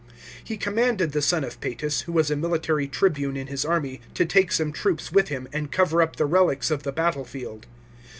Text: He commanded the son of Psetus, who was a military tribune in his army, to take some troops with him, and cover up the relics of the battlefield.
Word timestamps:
He 0.43 0.57
commanded 0.57 1.11
the 1.11 1.21
son 1.21 1.43
of 1.43 1.59
Psetus, 1.61 2.05
who 2.05 2.11
was 2.11 2.31
a 2.31 2.35
military 2.35 2.87
tribune 2.87 3.37
in 3.37 3.45
his 3.45 3.63
army, 3.63 4.01
to 4.15 4.25
take 4.25 4.51
some 4.51 4.71
troops 4.71 5.11
with 5.11 5.27
him, 5.27 5.47
and 5.53 5.71
cover 5.71 6.01
up 6.01 6.15
the 6.15 6.25
relics 6.25 6.71
of 6.71 6.81
the 6.81 6.91
battlefield. 6.91 7.67